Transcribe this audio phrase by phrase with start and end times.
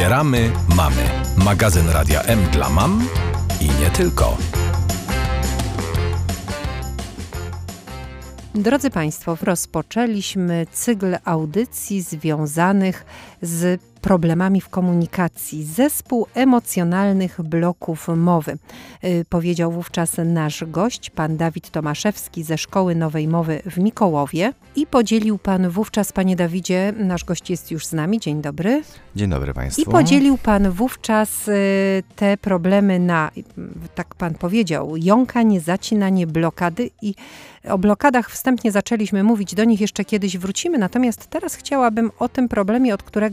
[0.00, 1.04] Wspieramy mamy.
[1.36, 3.08] Magazyn Radia M dla mam
[3.60, 4.36] i nie tylko.
[8.54, 13.04] Drodzy Państwo, rozpoczęliśmy cykl audycji związanych
[13.42, 18.58] z problemami w komunikacji, zespół emocjonalnych bloków mowy.
[19.04, 24.86] Y, powiedział wówczas nasz gość, pan Dawid Tomaszewski ze Szkoły Nowej Mowy w Mikołowie i
[24.86, 28.82] podzielił pan wówczas, panie Dawidzie, nasz gość jest już z nami, dzień dobry.
[29.16, 29.82] Dzień dobry Państwu.
[29.82, 31.52] I podzielił pan wówczas y,
[32.16, 33.30] te problemy na,
[33.94, 37.14] tak pan powiedział, jąkanie, zacinanie, blokady i
[37.68, 42.48] o blokadach wstępnie zaczęliśmy mówić, do nich jeszcze kiedyś wrócimy, natomiast teraz chciałabym o tym
[42.48, 43.29] problemie, od którego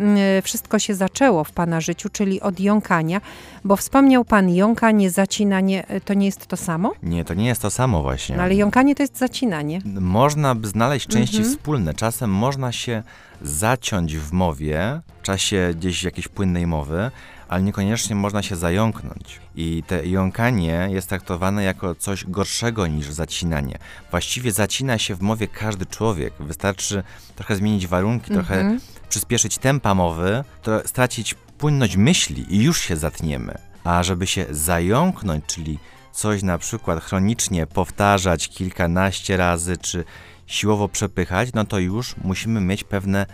[0.00, 3.20] mm, wszystko się zaczęło w Pana życiu, czyli od jąkania,
[3.64, 6.92] bo wspomniał Pan jąkanie, zacinanie, y, to nie jest to samo?
[7.02, 8.36] Nie, to nie jest to samo właśnie.
[8.36, 9.80] No ale jąkanie to jest zacinanie.
[10.00, 11.54] Można by znaleźć części Mhm.
[11.56, 11.94] wspólne.
[11.94, 13.02] Czasem można się
[13.42, 17.10] zaciąć w mowie, w czasie gdzieś jakiejś płynnej mowy,
[17.48, 19.40] ale niekoniecznie można się zająknąć.
[19.56, 23.78] I te jąkanie jest traktowane jako coś gorszego niż zacinanie.
[24.10, 26.34] Właściwie zacina się w mowie każdy człowiek.
[26.40, 27.02] Wystarczy
[27.36, 28.80] trochę zmienić warunki, trochę Mhm.
[29.12, 33.58] Przyspieszyć tempa mowy, to stracić płynność myśli i już się zatniemy.
[33.84, 35.78] A żeby się zająknąć, czyli
[36.12, 40.04] coś na przykład chronicznie powtarzać kilkanaście razy, czy
[40.46, 43.26] siłowo przepychać, no to już musimy mieć pewne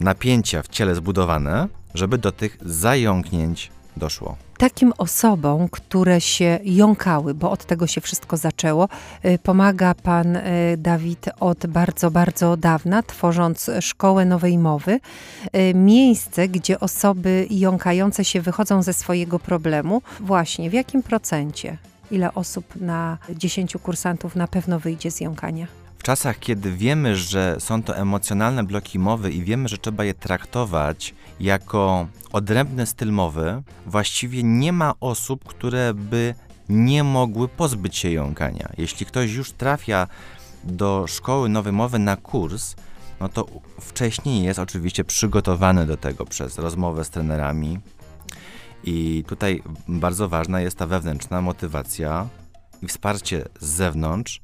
[0.00, 4.36] napięcia w ciele zbudowane, żeby do tych zająknięć doszło.
[4.58, 8.88] Takim osobom, które się jąkały, bo od tego się wszystko zaczęło,
[9.24, 10.42] y, pomaga pan y,
[10.78, 15.00] Dawid od bardzo, bardzo dawna, tworząc Szkołę Nowej Mowy.
[15.56, 20.02] Y, Miejsce, gdzie osoby jąkające się wychodzą ze swojego problemu.
[20.20, 21.76] Właśnie, w jakim procencie?
[22.10, 25.66] Ile osób na 10 kursantów na pewno wyjdzie z jąkania?
[26.04, 31.14] Czasach, kiedy wiemy, że są to emocjonalne bloki mowy i wiemy, że trzeba je traktować
[31.40, 36.34] jako odrębny styl mowy, właściwie nie ma osób, które by
[36.68, 38.68] nie mogły pozbyć się jąkania.
[38.78, 40.06] Jeśli ktoś już trafia
[40.64, 42.76] do szkoły nowej mowy na kurs,
[43.20, 43.46] no to
[43.80, 47.78] wcześniej jest oczywiście przygotowany do tego przez rozmowę z trenerami.
[48.84, 52.28] I tutaj bardzo ważna jest ta wewnętrzna motywacja
[52.82, 54.40] i wsparcie z zewnątrz,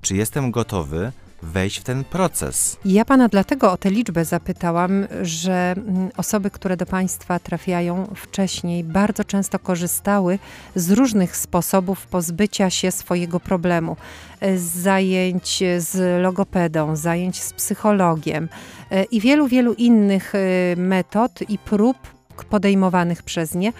[0.00, 2.76] czy jestem gotowy wejść w ten proces.
[2.84, 8.84] Ja pana dlatego o tę liczbę zapytałam, że mm, osoby, które do państwa trafiają wcześniej,
[8.84, 10.38] bardzo często korzystały
[10.74, 13.96] z różnych sposobów pozbycia się swojego problemu.
[14.40, 18.48] E, Z zajęć z logopedą, zajęć z psychologiem
[18.90, 20.38] e, i wielu, wielu innych e,
[20.76, 23.72] metod i prób podejmowanych przez nie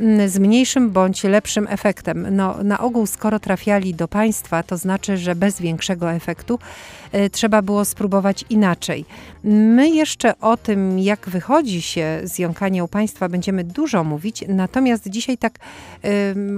[0.00, 2.36] mm, z mniejszym bądź lepszym efektem.
[2.36, 6.58] No, na ogół, skoro trafiali do państwa, to znaczy, że bez większego efektu
[7.32, 9.04] trzeba było spróbować inaczej.
[9.44, 15.08] My jeszcze o tym, jak wychodzi się z jąkania u państwa, będziemy dużo mówić, natomiast
[15.08, 15.58] dzisiaj tak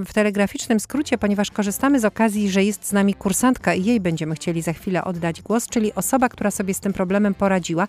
[0.05, 4.35] w telegraficznym skrócie, ponieważ korzystamy z okazji, że jest z nami kursantka i jej będziemy
[4.35, 7.87] chcieli za chwilę oddać głos, czyli osoba, która sobie z tym problemem poradziła,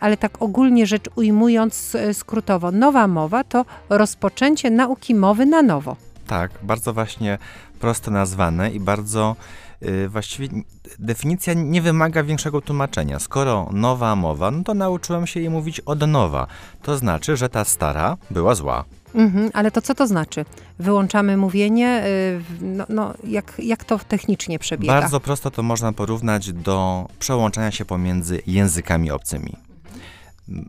[0.00, 5.96] ale tak ogólnie rzecz ujmując e, skrótowo, nowa mowa to rozpoczęcie nauki mowy na nowo.
[6.26, 7.38] Tak, bardzo właśnie
[7.80, 9.69] prosto nazwane i bardzo y,
[10.08, 10.62] właściwie n-
[10.98, 13.18] definicja nie wymaga większego tłumaczenia.
[13.18, 16.46] Skoro nowa mowa, no to nauczyłem się jej mówić od nowa.
[16.82, 18.84] To znaczy, że ta stara była zła.
[19.14, 20.44] Mhm, ale to co to znaczy?
[20.78, 25.00] Wyłączamy mówienie, y, no, no, jak, jak to technicznie przebiega?
[25.00, 29.56] Bardzo prosto to można porównać do przełączania się pomiędzy językami obcymi.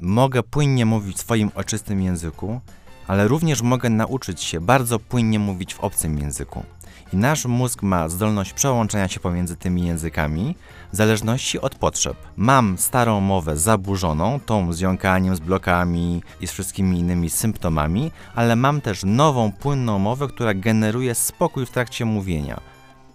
[0.02, 2.62] Mogę płynnie mówić w swoim ojczystym języku,
[3.08, 6.64] ale również mogę nauczyć się bardzo płynnie mówić w obcym języku.
[7.14, 10.56] I nasz mózg ma zdolność przełączania się pomiędzy tymi językami
[10.94, 12.18] w zależności od potrzeb.
[12.38, 18.56] Mam starą mowę zaburzoną, tą z jąkaniem, z blokami i z wszystkimi innymi symptomami, ale
[18.56, 22.60] mam też nową, płynną mowę, która generuje spokój w trakcie mówienia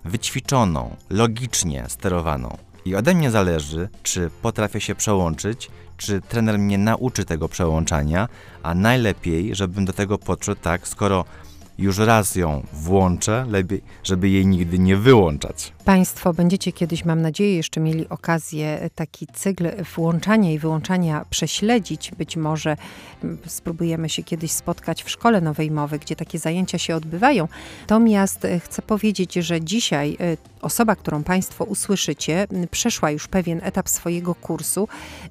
[0.04, 2.56] wyćwiczoną, logicznie sterowaną.
[2.86, 8.28] I ode mnie zależy, czy potrafię się przełączyć, czy trener mnie nauczy tego przełączania,
[8.62, 11.24] a najlepiej, żebym do tego podszedł tak, skoro
[11.78, 15.72] już raz ją włączę, lepiej, żeby jej nigdy nie wyłączać.
[15.84, 22.10] Państwo będziecie kiedyś, mam nadzieję, jeszcze mieli okazję taki cykl włączania i wyłączania prześledzić.
[22.18, 22.77] Być może
[23.47, 27.48] spróbujemy się kiedyś spotkać w Szkole Nowej Mowy, gdzie takie zajęcia się odbywają.
[27.80, 30.36] Natomiast e, chcę powiedzieć, że dzisiaj e,
[30.66, 34.89] osoba, którą Państwo usłyszycie, przeszła już pewien etap swojego kursu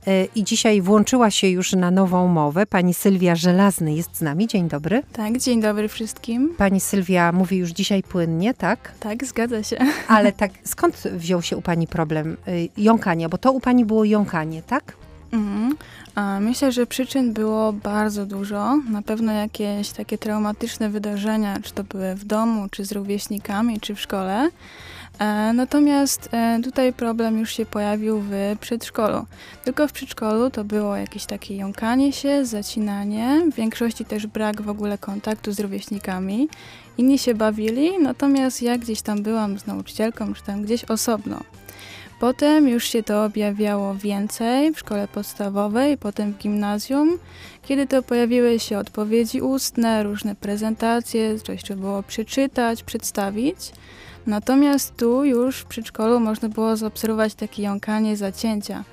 [0.07, 2.65] e, i dzisiaj włączyła się już na nową mowę.
[2.65, 4.47] Pani Sylwia Żelazny jest z nami.
[4.47, 5.03] Dzień dobry.
[5.13, 6.55] Tak, dzień dobry wszystkim.
[6.57, 8.91] Pani Sylwia mówi już dzisiaj płynnie, tak?
[8.99, 9.77] Tak, zgadza się.
[10.07, 13.29] Ale tak, skąd wziął się u Pani problem y, jąkania?
[13.29, 14.93] Bo to u Pani było jąkanie, tak?
[15.31, 15.75] Mhm.
[16.41, 18.77] Myślę, że przyczyn było bardzo dużo.
[18.77, 23.95] Na pewno jakieś takie traumatyczne wydarzenia, czy to były w domu, czy z rówieśnikami, czy
[23.95, 24.49] w szkole.
[25.19, 29.25] E, natomiast e, tutaj problem już się pojawił w przedszkolu.
[29.63, 34.69] Tylko w przedszkolu to było jakieś takie jąkanie się, zacinanie, w większości też brak w
[34.69, 36.49] ogóle kontaktu z rówieśnikami.
[36.97, 41.39] Inni się bawili, natomiast ja gdzieś tam byłam z nauczycielką, czy tam gdzieś osobno.
[42.19, 47.17] Potem już się to objawiało więcej w szkole podstawowej, potem w gimnazjum,
[47.61, 53.57] kiedy to pojawiły się odpowiedzi ustne, różne prezentacje, coś trzeba było przeczytać, przedstawić.
[54.27, 58.83] Natomiast tu już w przedszkolu można było zaobserwować takie jąkanie zacięcia,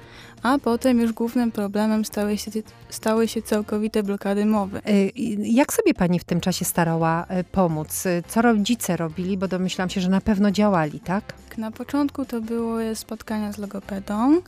[0.43, 2.51] a potem już głównym problemem stały się,
[2.89, 4.79] stały się całkowite blokady mowy.
[4.89, 8.07] Y, jak sobie pani w tym czasie starała y, pomóc?
[8.07, 9.39] Y, co rodzice robili?
[9.39, 11.35] Bo domyślam się, że na pewno działali, tak?
[11.59, 14.41] Na początku to były spotkania z logopedą.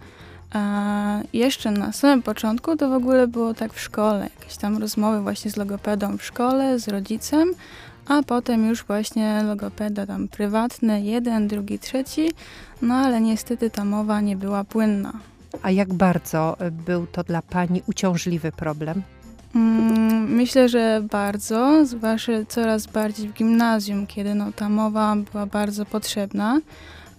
[0.52, 5.20] A jeszcze na samym początku to w ogóle było tak w szkole, jakieś tam rozmowy
[5.20, 7.54] właśnie z logopedą w szkole, z rodzicem,
[8.08, 12.32] a potem już właśnie logopeda tam prywatny, jeden, drugi, trzeci,
[12.82, 15.12] no ale niestety ta mowa nie była płynna.
[15.62, 16.56] A jak bardzo
[16.86, 19.02] był to dla Pani uciążliwy problem?
[19.54, 25.86] Mm, myślę, że bardzo, zwłaszcza coraz bardziej w gimnazjum, kiedy no, ta mowa była bardzo
[25.86, 26.60] potrzebna,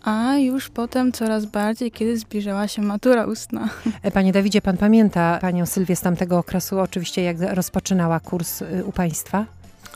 [0.03, 3.69] a już potem coraz bardziej, kiedy zbliżała się matura ustna.
[4.03, 8.85] E, panie Dawidzie, pan pamięta panią Sylwię z tamtego okresu, oczywiście jak rozpoczynała kurs y,
[8.85, 9.45] u państwa?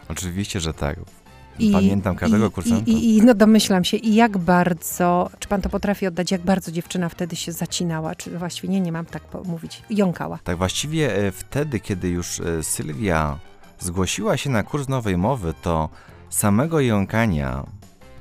[0.09, 0.99] Oczywiście, że tak.
[1.59, 2.91] I, Pamiętam każdego i, kursanta.
[2.91, 6.71] I, I, no domyślam się, i jak bardzo, czy pan to potrafi oddać, jak bardzo
[6.71, 10.39] dziewczyna wtedy się zacinała, czy właściwie nie, nie mam tak mówić, jąkała.
[10.43, 13.39] Tak, właściwie e, wtedy, kiedy już e, Sylwia
[13.79, 15.89] zgłosiła się na kurs nowej mowy, to
[16.29, 17.65] samego jąkania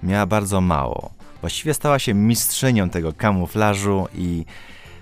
[0.02, 1.10] miała bardzo mało.
[1.40, 4.44] Właściwie stała się mistrzynią tego kamuflażu i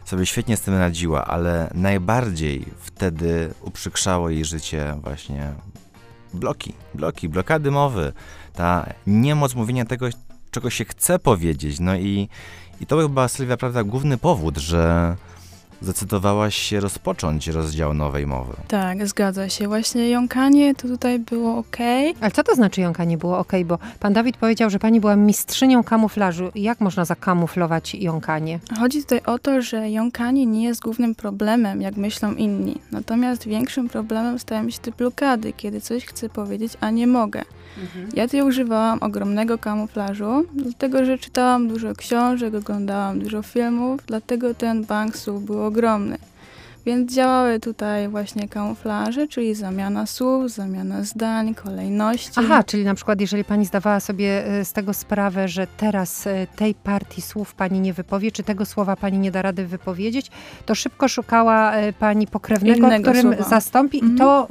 [0.04, 5.52] sobie świetnie z tym radziła, ale najbardziej wtedy uprzykrzało jej życie właśnie
[6.36, 8.12] bloki, bloki, blokady mowy,
[8.54, 10.06] ta niemoc mówienia tego,
[10.50, 11.80] czego się chce powiedzieć.
[11.80, 12.28] No i,
[12.80, 15.16] i to chyba, Sylwia, prawda, główny powód, że
[15.82, 18.52] zdecydowałaś się rozpocząć rozdział nowej mowy.
[18.68, 19.68] Tak, zgadza się.
[19.68, 21.76] Właśnie jąkanie to tutaj było ok.
[22.20, 23.52] Ale co to znaczy jąkanie było ok?
[23.64, 26.50] Bo pan Dawid powiedział, że pani była mistrzynią kamuflażu.
[26.54, 28.60] Jak można zakamuflować jąkanie?
[28.78, 32.80] Chodzi tutaj o to, że jąkanie nie jest głównym problemem, jak myślą inni.
[32.92, 37.42] Natomiast większym problemem stają się te blokady, kiedy coś chcę powiedzieć, a nie mogę.
[37.82, 38.08] Mhm.
[38.14, 44.84] Ja tutaj używałam ogromnego kamuflażu, dlatego że czytałam dużo książek, oglądałam dużo filmów, dlatego ten
[44.84, 46.16] bank słów ogromny.
[46.86, 52.30] Więc działały tutaj właśnie kamuflaże, czyli zamiana słów, zamiana zdań, kolejności.
[52.36, 56.46] Aha, czyli na przykład jeżeli pani zdawała sobie e, z tego sprawę, że teraz e,
[56.56, 60.30] tej partii słów pani nie wypowie, czy tego słowa pani nie da rady wypowiedzieć,
[60.66, 63.50] to szybko szukała e, pani pokrewnego, Innego którym słowa.
[63.50, 64.14] zastąpi mhm.
[64.14, 64.48] i to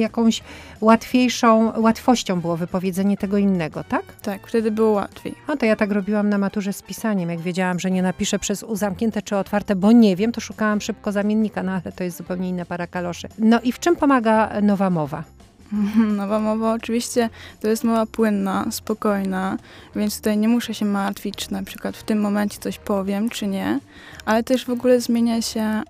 [0.00, 0.42] jakąś
[0.80, 4.02] łatwiejszą, łatwością było wypowiedzenie tego innego, tak?
[4.22, 5.34] Tak, wtedy było łatwiej.
[5.48, 7.30] No to ja tak robiłam na maturze z pisaniem.
[7.30, 10.80] Jak wiedziałam, że nie napiszę przez U zamknięte czy otwarte, bo nie wiem, to szukałam
[10.80, 13.28] szybko zamiennika na ale to jest zupełnie inna para kaloszy.
[13.38, 15.24] No i w czym pomaga nowa mowa?
[16.16, 17.30] Nowa mowa oczywiście
[17.60, 19.56] to jest mowa płynna, spokojna,
[19.96, 23.46] więc tutaj nie muszę się martwić, czy na przykład w tym momencie coś powiem, czy
[23.46, 23.80] nie,
[24.24, 25.82] ale też w ogóle zmienia się e,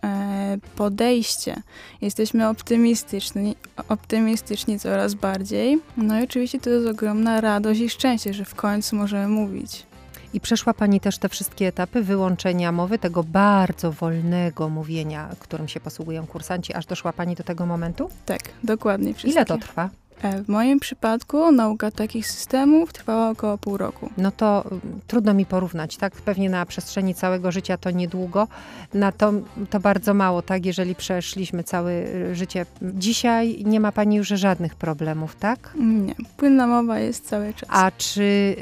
[0.77, 1.63] podejście.
[2.01, 3.57] Jesteśmy optymistyczni,
[3.89, 5.81] optymistyczni coraz bardziej.
[5.97, 9.87] No i oczywiście to jest ogromna radość i szczęście, że w końcu możemy mówić.
[10.35, 15.81] I przeszła Pani też te wszystkie etapy wyłączenia mowy, tego bardzo wolnego mówienia, którym się
[15.81, 18.11] posługują kursanci, aż doszła Pani do tego momentu?
[18.27, 19.15] Tak, dokładnie.
[19.15, 19.31] Wszystkie.
[19.31, 19.91] Ile to trwa?
[20.23, 24.11] E, w moim przypadku nauka takich systemów trwała około pół roku.
[24.19, 26.13] No to mm, trudno mi porównać, tak?
[26.13, 28.49] Pewnie na przestrzeni całego życia to niedługo,
[28.95, 29.33] na to,
[29.71, 30.67] to bardzo mało, tak?
[30.67, 32.67] Jeżeli przeszliśmy całe y, życie.
[32.83, 35.73] Dzisiaj nie ma Pani już żadnych problemów, tak?
[35.79, 37.69] Nie, płynna mowa jest cały czas.
[37.73, 38.57] A czy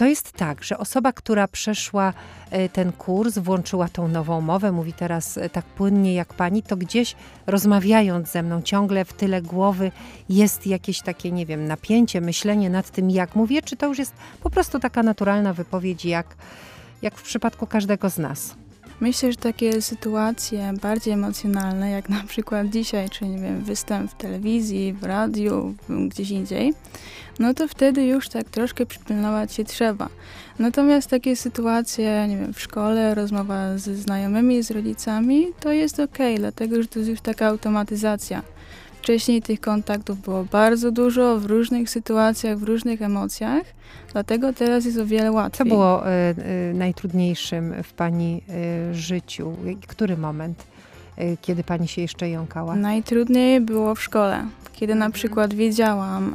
[0.00, 2.12] to jest tak, że osoba, która przeszła
[2.50, 6.76] e, ten kurs, włączyła tą nową mowę, mówi teraz e, tak płynnie jak pani, to
[6.76, 7.16] gdzieś
[7.46, 9.92] rozmawiając ze mną ciągle w tyle głowy
[10.28, 14.12] jest jakieś takie, nie wiem, napięcie, myślenie nad tym, jak mówię, czy to już jest
[14.42, 16.36] po prostu taka naturalna wypowiedź, jak,
[17.02, 18.54] jak w przypadku każdego z nas?
[19.00, 24.14] Myślę, że takie sytuacje bardziej emocjonalne, jak na przykład dzisiaj, czy nie wiem, występ w
[24.14, 26.74] telewizji, w radiu, gdzieś indziej,
[27.38, 30.08] no to wtedy już tak troszkę przypilnować się trzeba.
[30.58, 36.18] Natomiast takie sytuacje, nie wiem, w szkole, rozmowa ze znajomymi, z rodzicami, to jest ok,
[36.36, 38.42] dlatego że to jest już taka automatyzacja.
[39.02, 43.62] Wcześniej tych kontaktów było bardzo dużo, w różnych sytuacjach, w różnych emocjach,
[44.12, 45.58] dlatego teraz jest o wiele łatwiej.
[45.58, 46.10] Co było y,
[46.70, 48.42] y, najtrudniejszym w Pani
[48.90, 49.52] y, życiu?
[49.86, 50.64] Który moment?
[51.42, 52.76] kiedy pani się jeszcze jąkała?
[52.76, 56.34] Najtrudniej było w szkole, kiedy na przykład wiedziałam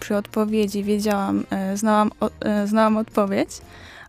[0.00, 1.44] przy odpowiedzi, wiedziałam,
[1.74, 2.30] znałam, o,
[2.66, 3.48] znałam odpowiedź,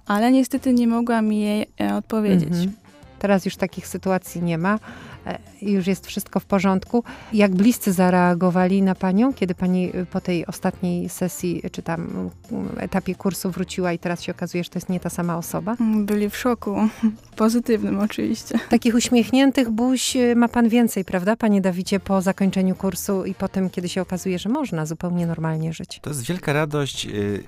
[0.06, 1.66] ale niestety nie mogłam jej
[1.98, 2.50] odpowiedzieć.
[2.50, 2.83] Mhm.
[3.24, 4.80] Teraz już takich sytuacji nie ma.
[5.28, 7.04] e, Już jest wszystko w porządku.
[7.34, 12.30] Jak bliscy zareagowali na panią, kiedy pani y, po tej ostatniej sesji, czy tam
[12.78, 15.76] etapie kursu wróciła i teraz się okazuje, że to jest nie ta sama osoba?
[16.06, 16.76] Byli w szoku,
[17.36, 18.60] pozytywnym oczywiście.
[18.70, 23.70] Takich uśmiechniętych buź ma pan więcej, prawda, panie Dawidzie, po zakończeniu kursu i po tym,
[23.70, 26.00] kiedy się okazuje, że można zupełnie normalnie żyć.
[26.02, 27.44] To jest wielka radość, y,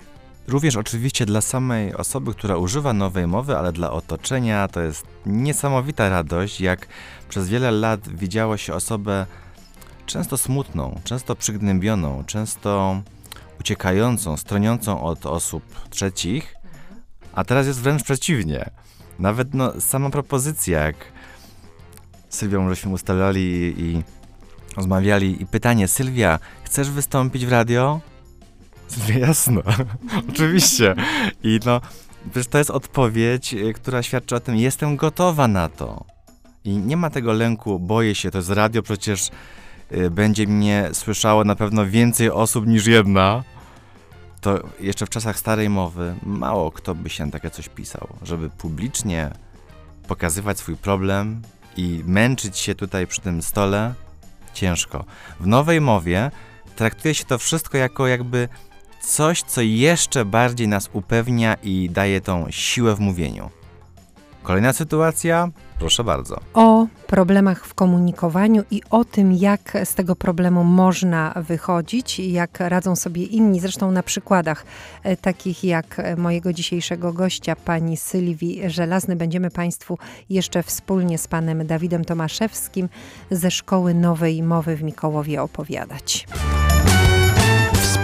[0.48, 6.10] również oczywiście dla samej osoby, która używa nowej mowy, ale dla otoczenia to jest niesamowita
[6.10, 6.88] radość, jak
[7.30, 9.26] przez wiele lat widziało się osobę
[10.06, 13.02] często smutną, często przygnębioną, często
[13.60, 16.56] uciekającą, stroniącą od osób trzecich,
[17.34, 18.70] a teraz jest wręcz przeciwnie.
[19.20, 20.96] Nawet no, sama propozycja, jak
[22.30, 24.04] Sylwią żeśmy ustalali i, i
[24.78, 28.02] rozmawiali i pytanie, Sylwia, chcesz wystąpić w radio?
[28.96, 29.62] Sylwia, jasno,
[30.30, 30.96] oczywiście.
[31.44, 31.82] I no,
[32.32, 36.06] przecież to jest odpowiedź, y, która świadczy o tym, jestem gotowa na to.
[36.64, 39.30] I nie ma tego lęku, boję się, to jest radio, przecież
[39.92, 43.44] y, będzie mnie słyszało na pewno więcej osób niż jedna.
[44.42, 49.32] To jeszcze w czasach starej mowy mało kto by się takie coś pisał, żeby publicznie
[50.08, 51.42] pokazywać swój problem
[51.78, 53.94] i męczyć się tutaj przy tym stole,
[54.54, 55.06] ciężko.
[55.40, 56.32] W nowej mowie
[56.76, 58.50] traktuje się to wszystko jako jakby
[59.02, 63.50] coś, co jeszcze bardziej nas upewnia i daje tą siłę w mówieniu.
[64.44, 65.50] Kolejna sytuacja,
[65.80, 66.40] proszę bardzo.
[66.54, 72.96] o problemach w komunikowaniu i o tym, jak z tego problemu można wychodzić, jak radzą
[72.96, 73.60] sobie inni.
[73.60, 74.66] Zresztą na przykładach
[75.04, 79.98] e, takich jak e, mojego dzisiejszego gościa, pani Sylwii Żelazny, będziemy Państwu
[80.30, 82.90] jeszcze wspólnie z panem Dawidem Tomaszewskim
[83.32, 86.28] ze Szkoły Nowej Mowy w Mikołowie opowiadać.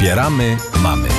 [0.01, 1.09] Wspieramy mamy.